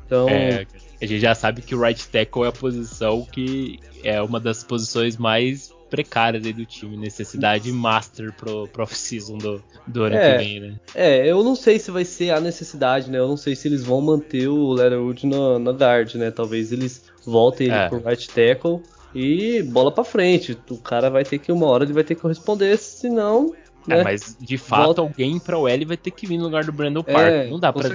[0.07, 0.29] Então.
[0.29, 0.66] É,
[1.03, 4.62] a gente já sabe que o right tackle é a posição que é uma das
[4.62, 10.38] posições mais precárias aí do time, necessidade master pro, pro off-season do, do ano é,
[10.38, 10.75] que vem, né?
[10.95, 13.19] É, eu não sei se vai ser a necessidade, né?
[13.19, 16.31] Eu não sei se eles vão manter o Leatherwood na, na guard, né?
[16.31, 17.88] Talvez eles voltem ele é.
[17.88, 18.81] pro right tackle
[19.15, 20.57] e bola para frente.
[20.71, 23.53] O cara vai ter que, uma hora ele vai ter que corresponder, senão
[23.88, 24.05] é, né?
[24.05, 25.01] mas de fato Volta...
[25.03, 27.47] alguém para o L vai ter que vir no lugar do Brandon Parker.
[27.47, 27.88] É, não dá para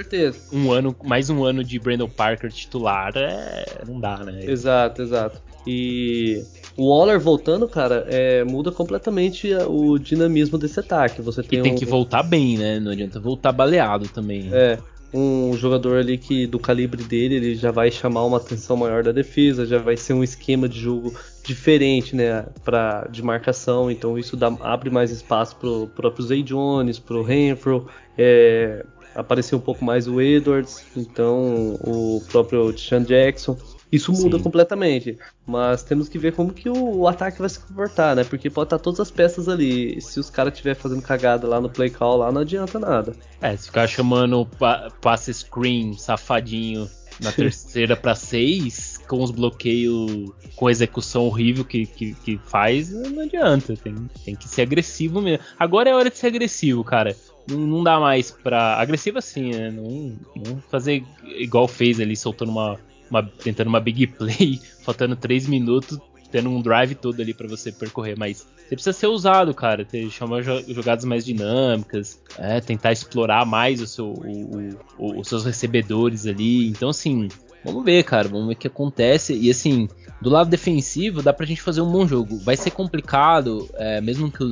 [0.51, 4.39] um ano, mais um ano de Brandon Parker titular, é, não dá, né?
[4.43, 5.41] Exato, exato.
[5.65, 6.43] E
[6.77, 11.21] o Waller voltando, cara, é, muda completamente o dinamismo desse ataque.
[11.21, 11.75] Você tem e tem um...
[11.75, 12.79] que voltar bem, né?
[12.79, 14.49] Não adianta voltar baleado também.
[14.51, 14.77] É
[15.13, 19.11] um jogador ali que do calibre dele ele já vai chamar uma atenção maior da
[19.11, 23.89] defesa, já vai ser um esquema de jogo diferente, né, para de marcação.
[23.89, 29.61] Então isso dá, abre mais espaço pro próprio Zay Jones, pro Renfro, é, apareceu um
[29.61, 33.57] pouco mais o Edwards, então o próprio Deshaun Jackson.
[33.91, 34.43] Isso muda Sim.
[34.43, 35.17] completamente.
[35.45, 38.23] Mas temos que ver como que o, ataque vai se comportar, né?
[38.23, 40.01] Porque pode estar todas as peças ali.
[40.01, 43.13] Se os caras estiverem fazendo cagada lá no play call, lá não adianta nada.
[43.41, 46.89] É, se ficar chamando pa passe screen safadinho
[47.21, 52.91] na terceira para seis, com os bloqueios, com a execução horrível que, que, que, faz,
[52.91, 53.75] não adianta.
[53.77, 53.95] Tem,
[54.25, 55.43] tem que ser agressivo mesmo.
[55.57, 57.15] Agora é hora de ser agressivo, cara.
[57.49, 58.75] Não, não dá mais pra.
[58.75, 59.71] Agressivo assim, né?
[59.71, 62.77] Não, não fazer igual fez ali, soltando uma
[63.09, 65.99] uma, tentando uma big play, faltando 3 minutos,
[66.31, 70.09] tendo um drive todo ali para você percorrer, mas você precisa ser usado, cara, ter,
[70.09, 76.25] chamar jogadas mais dinâmicas, é, tentar explorar mais o seu, o, o, os seus recebedores
[76.27, 76.67] ali.
[76.67, 77.29] Então, assim,
[77.67, 79.33] vamos ver, cara, vamos ver o que acontece.
[79.35, 79.87] E assim,
[80.21, 82.37] do lado defensivo, dá pra gente fazer um bom jogo.
[82.39, 84.43] Vai ser complicado, é, mesmo que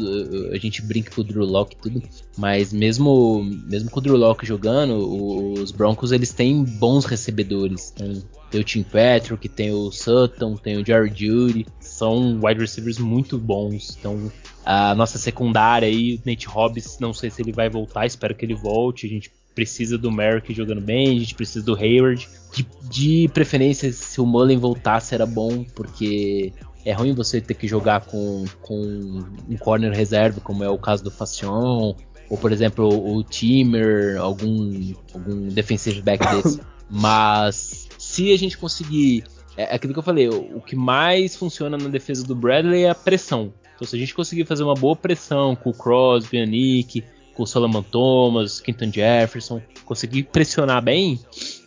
[0.54, 2.04] a gente brinque com o Drew Locke e tudo,
[2.38, 7.93] mas mesmo, mesmo com o Drew Locke jogando, os Broncos eles têm bons recebedores.
[7.95, 11.65] Então, tem o Tim Patrick, tem o Sutton, tem o Jerry Judy.
[11.80, 13.97] São wide receivers muito bons.
[13.99, 14.32] Então,
[14.63, 18.45] a nossa secundária aí, o Nate Hobbs, não sei se ele vai voltar, espero que
[18.45, 19.08] ele volte.
[19.08, 22.28] A gente precisa do Merrick jogando bem, a gente precisa do Hayward.
[22.54, 26.54] De, de preferência, se o Mullen voltasse era bom, porque
[26.86, 31.04] é ruim você ter que jogar com, com um corner reserva, como é o caso
[31.04, 31.96] do Facion,
[32.30, 36.62] ou por exemplo o Timmer, algum, algum defensive back desse.
[36.89, 39.24] Mas se a gente conseguir.
[39.58, 42.84] É, é aquilo que eu falei, o, o, que mais funciona na defesa do Bradley
[42.84, 43.54] é a pressão.
[43.76, 47.04] Então, se a gente conseguir fazer uma boa pressão com o Crosby, a Nick,
[47.36, 51.19] com o Solomon Thomas, Quinton Jefferson, conseguir pressionar bem,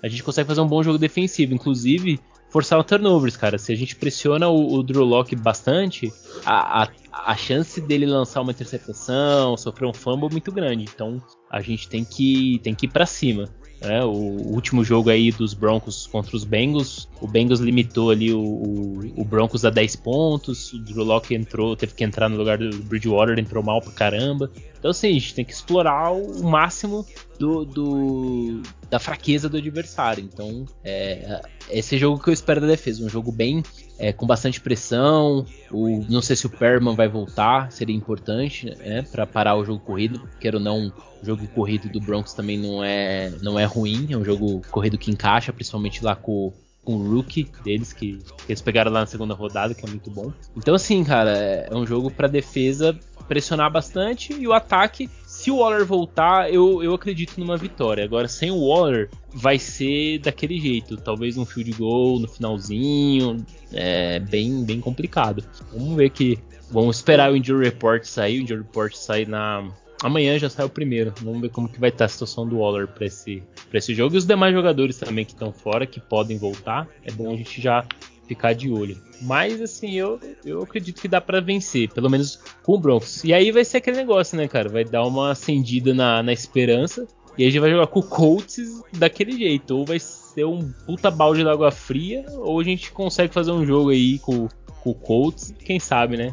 [0.02, 1.54] a gente consegue fazer um bom jogo defensivo.
[1.54, 2.18] Inclusive,
[2.50, 3.58] forçar o turnovers, cara.
[3.58, 6.12] Se a gente pressiona o, o Drew Locke bastante,
[6.44, 10.84] a, a, a chance dele lançar uma interceptação, sofrer um fumble é muito grande.
[10.92, 13.48] Então a gente tem que, tem que ir para cima.
[13.80, 14.04] Né?
[14.04, 19.12] O, último jogo aí dos Broncos contra os Bengals, o Bengals limitou ali o, o,
[19.16, 22.76] o, Broncos a 10 pontos, o Drew Locke entrou, teve que entrar no lugar do
[22.84, 24.50] Bridgewater, entrou mal pra caramba.
[24.78, 27.06] Então assim, a gente tem que explorar o máximo
[27.38, 30.24] do, do da fraqueza do adversário.
[30.24, 33.62] Então, é, esse é jogo que eu espero da defesa, um jogo bem
[33.98, 35.44] é, com bastante pressão.
[35.70, 39.80] O, não sei se o Perman vai voltar, seria importante né, para parar o jogo
[39.80, 40.28] corrido.
[40.40, 44.16] Quero ou não, o jogo corrido do Broncos também não é, não é ruim, é
[44.16, 46.52] um jogo corrido que encaixa, principalmente lá com,
[46.84, 50.10] com o rookie deles, que, que, eles pegaram lá na segunda rodada, que é muito
[50.10, 50.32] bom.
[50.56, 55.10] Então, assim, cara, é, é um jogo para defesa pressionar bastante e o ataque
[55.48, 58.04] se o Waller voltar, eu, eu acredito numa vitória.
[58.04, 60.98] Agora, sem o Waller, vai ser daquele jeito.
[60.98, 63.38] Talvez um field goal no finalzinho.
[63.72, 65.42] É bem, bem complicado.
[65.72, 66.38] Vamos ver que.
[66.70, 68.40] Vamos esperar o Injury Report sair.
[68.40, 69.66] O Injury Report sair na.
[70.02, 71.14] Amanhã já sai o primeiro.
[71.22, 74.14] Vamos ver como que vai estar a situação do Waller para esse, esse jogo.
[74.14, 76.86] E os demais jogadores também que estão fora, que podem voltar.
[77.02, 77.86] É bom a gente já
[78.28, 78.96] ficar de olho.
[79.22, 83.24] Mas assim, eu, eu acredito que dá para vencer, pelo menos com o Broncos.
[83.24, 84.68] E aí vai ser aquele negócio, né, cara?
[84.68, 87.06] Vai dar uma acendida na, na esperança.
[87.36, 89.76] E aí a gente vai jogar com o Colts daquele jeito.
[89.76, 93.64] Ou vai ser um puta balde de água fria, ou a gente consegue fazer um
[93.64, 94.48] jogo aí com,
[94.80, 96.32] com o Colts, quem sabe, né?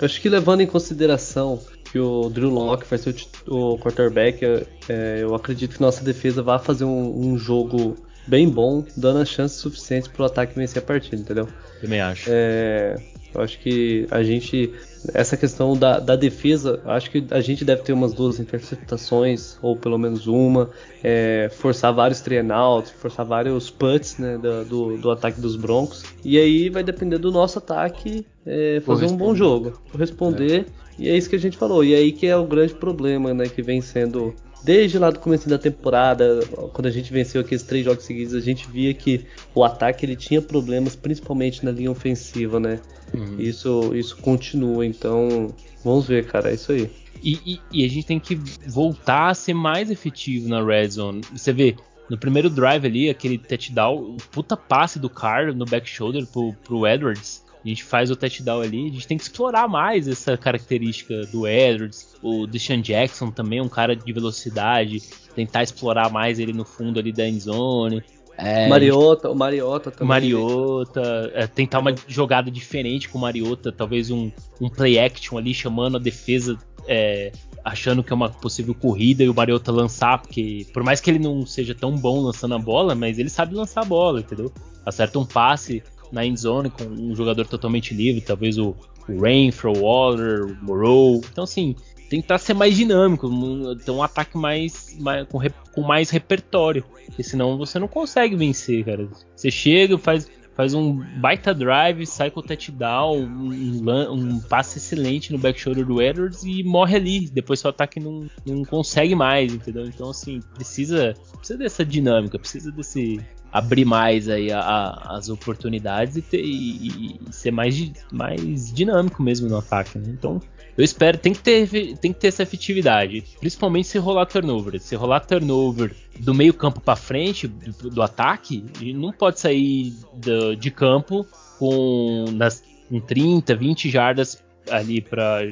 [0.00, 3.14] Acho que levando em consideração que o Drew Locke vai ser
[3.46, 4.44] o, o quarterback,
[4.88, 7.96] é, eu acredito que nossa defesa vai fazer um, um jogo
[8.28, 11.48] bem bom, dando as chances suficientes para o ataque vencer a partida, entendeu?
[11.80, 12.28] Também acho.
[12.30, 12.96] É,
[13.34, 14.72] eu acho que a gente.
[15.14, 19.76] Essa questão da, da, defesa, acho que a gente deve ter umas duas interceptações, ou
[19.76, 20.70] pelo menos uma,
[21.04, 26.02] é, forçar vários trainouts, forçar vários putts né, do, do, do, ataque dos Broncos.
[26.24, 30.66] E aí vai depender do nosso ataque é, fazer um bom jogo, responder.
[30.66, 30.88] É.
[30.98, 31.84] E é isso que a gente falou.
[31.84, 35.48] E aí que é o grande problema né, que vem sendo Desde lá do começo
[35.48, 36.40] da temporada,
[36.72, 40.16] quando a gente venceu aqueles três jogos seguidos, a gente via que o ataque ele
[40.16, 42.80] tinha problemas, principalmente na linha ofensiva, né?
[43.14, 43.36] Uhum.
[43.38, 45.48] Isso, isso continua, então
[45.84, 46.90] vamos ver, cara, é isso aí.
[47.22, 51.20] E, e, e, a gente tem que voltar a ser mais efetivo na red zone.
[51.32, 51.74] Você vê,
[52.08, 56.86] no primeiro drive ali, aquele touchdown, puta passe do Carr no back shoulder pro, pro
[56.86, 61.22] Edwards a gente faz o touchdown ali, a gente tem que explorar mais essa característica
[61.26, 65.00] do Edwards, o Deshaun Jackson também, um cara de velocidade,
[65.34, 68.02] tentar explorar mais ele no fundo ali da endzone.
[68.36, 70.08] É, Mariota, o Mariota também.
[70.08, 75.52] Mariota, é, tentar uma jogada diferente com o Mariota, talvez um, um play action ali
[75.52, 77.32] chamando a defesa, é,
[77.64, 81.18] achando que é uma possível corrida e o Mariota lançar, porque por mais que ele
[81.18, 84.52] não seja tão bom lançando a bola, mas ele sabe lançar a bola, entendeu?
[84.86, 88.74] Acerta um passe na endzone com um jogador totalmente livre, talvez o,
[89.08, 91.20] o Rainfro, o Waller, o Moreau.
[91.30, 91.74] Então, assim,
[92.08, 93.28] tentar ser mais dinâmico,
[93.76, 95.38] ter um ataque mais, mais com,
[95.72, 99.08] com, mais repertório, porque senão você não consegue vencer, cara.
[99.36, 105.32] Você chega, faz, faz um baita drive, sai com o touchdown, um, um passe excelente
[105.32, 107.28] no back shoulder do Edwards e morre ali.
[107.28, 109.86] Depois seu ataque não, não consegue mais, entendeu?
[109.86, 113.20] Então, assim, precisa, precisa dessa dinâmica, precisa desse,
[113.52, 119.22] abrir mais aí a, a, as oportunidades e, ter, e, e, ser mais, mais dinâmico
[119.22, 119.98] mesmo no ataque.
[119.98, 120.08] Né?
[120.08, 120.40] Então,
[120.76, 124.80] eu espero, tem que, ter, tem que ter essa efetividade, principalmente se rolar turnover.
[124.80, 130.54] Se rolar turnover do meio campo para frente do, do, ataque, não pode sair do,
[130.54, 131.26] de campo
[131.58, 135.48] com, nas, com 30, 20 jardas ali para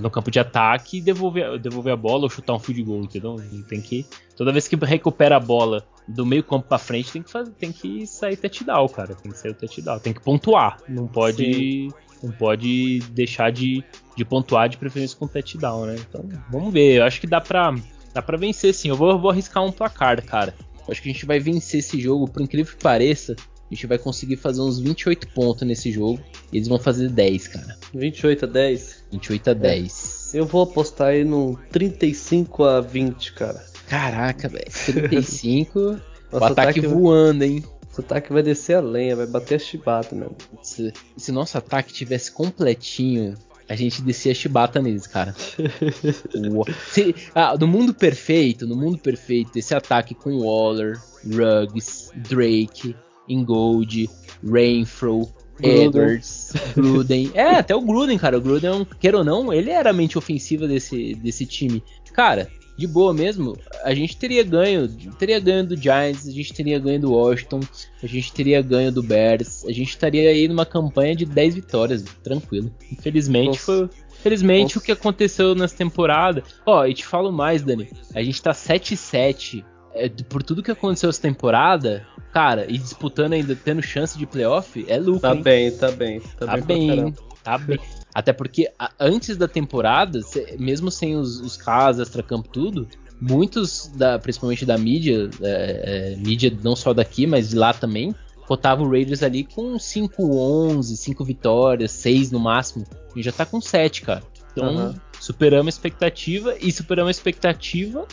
[0.00, 3.36] no campo de ataque e devolver, devolver a bola ou chutar um field goal, entendeu?
[3.68, 7.30] Tem que toda vez que recupera a bola do meio campo para frente tem que
[7.30, 9.14] fazer, tem que sair touchdown, cara.
[9.14, 10.78] Tem que sair o touchdown, tem que pontuar.
[10.88, 11.88] Não pode, Sim.
[12.22, 13.84] não pode deixar de,
[14.16, 15.96] de pontuar de preferência com touchdown, né?
[15.98, 16.98] Então, vamos ver.
[16.98, 17.74] Eu acho que dá pra,
[18.12, 18.88] dá pra vencer sim.
[18.88, 20.54] Eu vou, vou arriscar um placar, cara.
[20.86, 23.36] Eu acho que a gente vai vencer esse jogo, por incrível que pareça.
[23.70, 26.20] A gente vai conseguir fazer uns 28 pontos nesse jogo.
[26.52, 27.78] E eles vão fazer 10, cara.
[27.94, 28.99] 28 a 10?
[29.10, 30.34] 28 a 10.
[30.34, 30.38] É.
[30.38, 33.64] Eu vou apostar aí no 35 a 20, cara.
[33.88, 34.70] Caraca, velho.
[34.86, 35.78] 35.
[36.32, 37.64] o ataque, ataque voando, hein?
[37.90, 40.36] Esse ataque vai descer a lenha, vai bater a chibata mesmo.
[40.62, 43.34] Se, se nosso ataque tivesse completinho,
[43.68, 45.34] a gente descia a chibata neles, cara.
[46.92, 52.96] se, ah, no mundo perfeito, no mundo perfeito, esse ataque com Waller, Ruggs, Drake,
[53.28, 54.08] Ingold,
[54.44, 55.28] Rainfro,
[55.62, 57.30] Edwards, Gruden.
[57.34, 58.38] É, até o Gruden, cara.
[58.38, 61.82] O Gruden, queira ou não, ele era a mente ofensiva desse, desse time.
[62.12, 66.78] Cara, de boa mesmo, a gente teria ganho, teria ganho do Giants, a gente teria
[66.78, 67.60] ganho do Washington,
[68.02, 72.02] a gente teria ganho do Bears, a gente estaria aí numa campanha de 10 vitórias,
[72.22, 72.72] tranquilo.
[72.90, 73.88] Infelizmente Nossa.
[73.88, 74.78] foi Infelizmente, Nossa.
[74.78, 76.44] o que aconteceu nessa temporada.
[76.66, 77.88] Ó, e te falo mais, Dani.
[78.14, 79.64] A gente tá 7-7.
[79.94, 84.84] É, por tudo que aconteceu essa temporada, cara, e disputando ainda, tendo chance de playoff,
[84.88, 85.20] é lucro.
[85.20, 85.42] Tá hein?
[85.42, 86.20] bem, tá bem.
[86.20, 87.78] Tá, tá bem, bem tá bem.
[88.14, 92.88] Até porque a, antes da temporada, se, mesmo sem os, os casos, extracampo, tudo,
[93.20, 98.14] muitos, da, principalmente da mídia, é, é, mídia não só daqui, mas de lá também,
[98.46, 102.84] cotava o Raiders ali com 5-11, 5 vitórias, 6 no máximo.
[103.14, 104.22] E já tá com 7, cara.
[104.52, 104.94] Então, uhum.
[105.20, 108.06] superamos a expectativa e superamos a expectativa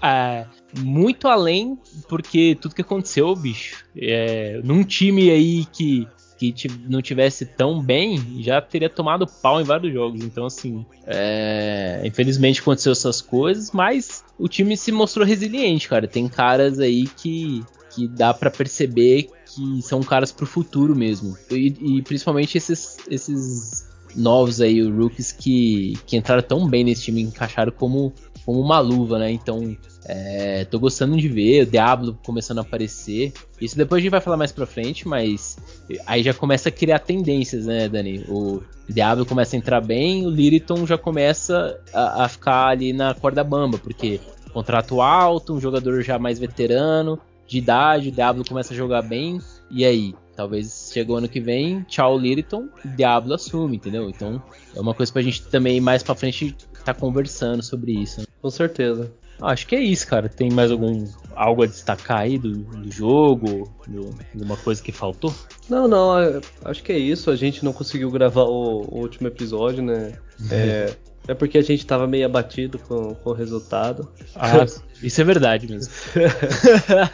[0.00, 0.46] a,
[0.78, 6.06] muito além, porque tudo que aconteceu, bicho, é, num time aí que
[6.38, 10.22] que não tivesse tão bem, já teria tomado pau em vários jogos.
[10.22, 12.00] Então, assim, é...
[12.04, 16.06] infelizmente aconteceu essas coisas, mas o time se mostrou resiliente, cara.
[16.06, 21.36] Tem caras aí que, que dá para perceber que são caras pro futuro mesmo.
[21.50, 27.02] E, e, principalmente esses, esses novos aí, os rookies que, que entraram tão bem nesse
[27.02, 28.12] time, encaixaram como,
[28.48, 29.30] como uma luva, né?
[29.30, 33.30] Então, é, tô gostando de ver o Diablo começando a aparecer.
[33.60, 35.58] Isso depois a gente vai falar mais pra frente, mas
[36.06, 38.24] aí já começa a criar tendências, né, Dani?
[38.26, 43.12] O Diablo começa a entrar bem, o Liriton já começa a, a ficar ali na
[43.12, 44.18] corda bamba, porque
[44.50, 49.38] contrato alto, um jogador já mais veterano, de idade, o Diablo começa a jogar bem,
[49.70, 50.14] e aí?
[50.34, 54.08] Talvez chegou ano que vem, tchau Liriton, Diablo assume, entendeu?
[54.08, 54.42] Então
[54.74, 56.56] é uma coisa pra gente também mais pra frente
[56.92, 58.20] tá conversando sobre isso.
[58.20, 58.26] Né?
[58.40, 59.10] Com certeza.
[59.40, 60.28] Acho que é isso, cara.
[60.28, 63.70] Tem mais algum algo a destacar aí do, do jogo?
[63.86, 65.32] Do, alguma coisa que faltou?
[65.68, 66.18] Não, não.
[66.18, 67.30] É, acho que é isso.
[67.30, 70.14] A gente não conseguiu gravar o, o último episódio, né?
[70.50, 70.92] É,
[71.28, 74.08] é porque a gente tava meio abatido com, com o resultado.
[74.34, 74.66] Ah,
[75.00, 75.92] isso é verdade mesmo.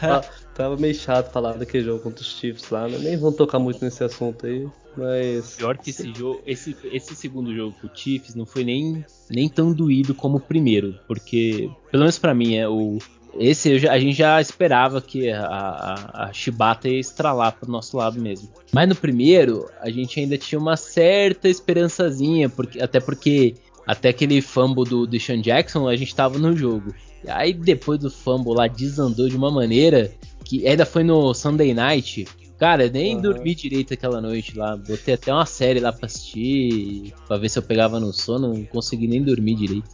[0.55, 2.97] tava meio chato falar daquele jogo contra os Chiefs lá, né?
[2.97, 5.55] Nem vamos tocar muito nesse assunto aí, mas.
[5.55, 9.49] Pior que esse jogo, esse, esse segundo jogo com o Chiefs não foi nem, nem
[9.49, 12.97] tão doído como o primeiro, porque, pelo menos para mim, é o.
[13.37, 18.17] Esse a gente já esperava que a, a, a Shibata ia estralar pro nosso lado
[18.17, 18.49] mesmo.
[18.71, 24.41] Mas no primeiro, a gente ainda tinha uma certa esperançazinha, porque, até porque até aquele
[24.41, 26.93] fumble do Deshaun Jackson, a gente tava no jogo.
[27.27, 30.11] Aí depois do fumble lá desandou de uma maneira
[30.43, 32.27] que ainda foi no Sunday Night.
[32.57, 33.21] Cara, nem uhum.
[33.21, 34.77] dormi direito aquela noite lá.
[34.77, 38.53] Botei até uma série lá pra assistir, pra ver se eu pegava no sono.
[38.53, 39.89] Não consegui nem dormir direito.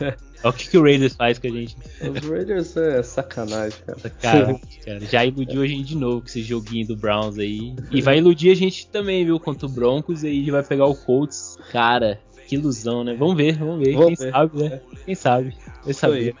[0.00, 1.76] Olha o que, que o Raiders faz com a gente.
[2.00, 3.98] Os Raiders é sacanagem, cara.
[3.98, 5.00] Sacanagem, cara.
[5.00, 7.74] Já iludiu a gente de novo com esse joguinho do Browns aí.
[7.90, 9.40] E vai iludir a gente também, viu?
[9.40, 10.22] Contra o Broncos.
[10.22, 11.56] E aí vai pegar o Colts.
[11.72, 13.14] Cara, que ilusão, né?
[13.14, 13.94] Vamos ver, vamos ver.
[13.94, 14.32] Vamos Quem ver.
[14.32, 14.80] sabe, né?
[15.04, 15.56] Quem sabe?
[15.84, 16.34] Vai saber.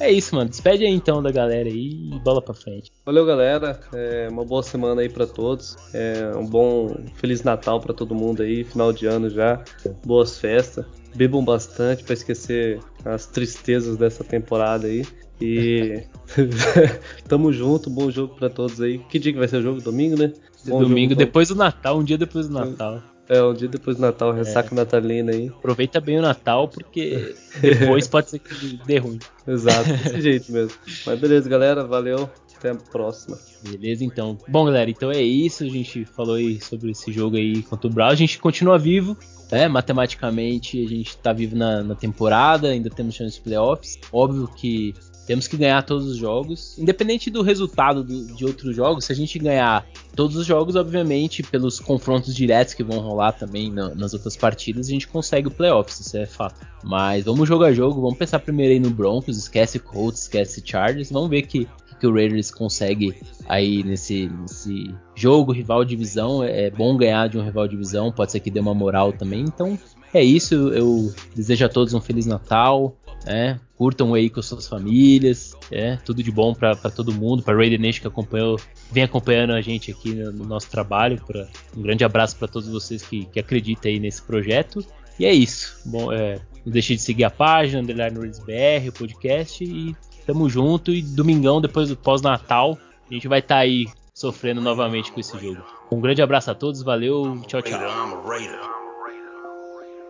[0.00, 0.50] É isso, mano.
[0.50, 2.90] Despede aí então da galera aí e bola pra frente.
[3.06, 3.80] Valeu, galera.
[3.92, 5.76] É uma boa semana aí para todos.
[5.92, 8.64] É um bom Feliz Natal para todo mundo aí.
[8.64, 9.62] Final de ano já.
[10.04, 10.84] Boas festas.
[11.14, 15.06] Bebam bastante para esquecer as tristezas dessa temporada aí.
[15.40, 16.02] E
[17.28, 18.98] tamo junto, bom jogo para todos aí.
[18.98, 19.80] Que dia que vai ser o jogo?
[19.80, 20.32] Domingo, né?
[20.66, 23.02] Bom Domingo, depois do Natal, um dia depois do Natal.
[23.28, 24.76] É, um dia depois do Natal, ressaca é.
[24.76, 25.48] natalina aí.
[25.48, 29.18] Aproveita bem o Natal, porque depois pode ser que dê ruim.
[29.46, 30.76] Exato, desse jeito mesmo.
[31.06, 32.28] Mas beleza, galera, valeu.
[32.56, 33.38] Até a próxima.
[33.62, 34.38] Beleza, então.
[34.48, 35.64] Bom, galera, então é isso.
[35.64, 38.12] A gente falou aí sobre esse jogo aí contra o Brawl.
[38.12, 39.16] A gente continua vivo,
[39.52, 39.68] né?
[39.68, 43.98] Matematicamente, a gente tá vivo na, na temporada, ainda temos chance de playoffs.
[44.10, 44.94] Óbvio que
[45.26, 46.78] temos que ganhar todos os jogos.
[46.78, 51.42] Independente do resultado do, de outros jogos, se a gente ganhar todos os jogos, obviamente,
[51.42, 55.50] pelos confrontos diretos que vão rolar também na, nas outras partidas, a gente consegue o
[55.50, 56.66] playoffs, isso é fato.
[56.82, 61.10] Mas vamos jogo a jogo, vamos pensar primeiro aí no Broncos, esquece Colts, esquece Chargers,
[61.10, 61.66] vamos ver que,
[61.98, 63.14] que o Raiders consegue
[63.46, 66.44] aí nesse, nesse jogo, rival de divisão.
[66.44, 69.40] É, bom ganhar de um rival de divisão, pode ser que dê uma moral também.
[69.40, 69.78] Então
[70.14, 72.96] é isso, eu desejo a todos um Feliz Natal,
[73.26, 77.80] é, curtam aí com suas famílias, é, tudo de bom para todo mundo, para Raider
[77.80, 78.58] Nation que acompanhou,
[78.92, 82.68] vem acompanhando a gente aqui no, no nosso trabalho, pra, um grande abraço para todos
[82.68, 84.84] vocês que, que acreditam aí nesse projeto,
[85.18, 89.64] e é isso, bom, é, não deixe de seguir a página, Underline BR, o podcast,
[89.64, 92.78] e tamo junto, e domingão, depois do pós-natal,
[93.10, 95.62] a gente vai estar tá aí sofrendo novamente com esse jogo.
[95.90, 97.80] Um grande abraço a todos, valeu, tchau, tchau.